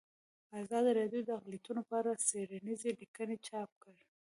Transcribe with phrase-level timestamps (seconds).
[0.61, 4.05] ازادي راډیو د اقلیتونه په اړه څېړنیزې لیکنې چاپ کړي.